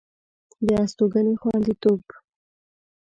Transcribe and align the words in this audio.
د 0.65 0.67
استوګنې 0.83 1.33
خوندیتوب 1.41 2.03